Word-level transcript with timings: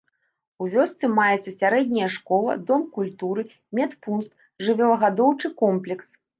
У 0.63 0.69
вёсцы 0.75 1.09
маецца 1.19 1.53
сярэдняя 1.59 2.07
школа, 2.15 2.57
дом 2.71 2.81
культуры, 2.97 3.47
медпункт, 3.81 4.31
жывёлагадоўчы 4.67 5.57
комплекс. 5.65 6.07